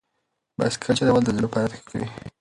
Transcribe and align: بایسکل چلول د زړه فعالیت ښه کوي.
بایسکل 0.57 0.93
چلول 0.99 1.23
د 1.25 1.29
زړه 1.37 1.47
فعالیت 1.53 1.71
ښه 1.75 1.83
کوي. 1.89 2.07